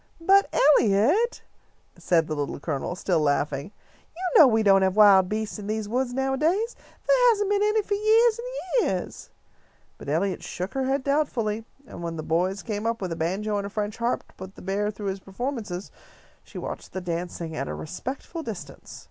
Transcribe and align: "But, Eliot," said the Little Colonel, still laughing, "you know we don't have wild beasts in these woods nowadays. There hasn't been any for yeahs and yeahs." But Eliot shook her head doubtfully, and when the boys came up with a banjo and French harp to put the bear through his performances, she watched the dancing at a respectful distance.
"But, 0.19 0.51
Eliot," 0.79 1.43
said 1.95 2.25
the 2.25 2.33
Little 2.35 2.59
Colonel, 2.59 2.95
still 2.95 3.19
laughing, 3.19 3.71
"you 4.15 4.39
know 4.39 4.47
we 4.47 4.63
don't 4.63 4.81
have 4.81 4.95
wild 4.95 5.29
beasts 5.29 5.59
in 5.59 5.67
these 5.67 5.87
woods 5.87 6.11
nowadays. 6.11 6.75
There 7.07 7.29
hasn't 7.29 7.51
been 7.51 7.61
any 7.61 7.83
for 7.83 7.93
yeahs 7.93 8.39
and 8.39 8.47
yeahs." 8.89 9.29
But 9.99 10.09
Eliot 10.09 10.41
shook 10.41 10.73
her 10.73 10.85
head 10.85 11.03
doubtfully, 11.03 11.65
and 11.85 12.01
when 12.01 12.15
the 12.15 12.23
boys 12.23 12.63
came 12.63 12.87
up 12.87 12.99
with 12.99 13.11
a 13.11 13.15
banjo 13.15 13.59
and 13.59 13.71
French 13.71 13.97
harp 13.97 14.27
to 14.27 14.33
put 14.33 14.55
the 14.55 14.63
bear 14.63 14.89
through 14.89 15.09
his 15.09 15.19
performances, 15.19 15.91
she 16.43 16.57
watched 16.57 16.93
the 16.93 17.01
dancing 17.01 17.55
at 17.55 17.67
a 17.67 17.75
respectful 17.75 18.41
distance. 18.41 18.99